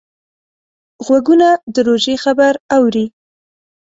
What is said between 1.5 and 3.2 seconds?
د روژې خبر اوري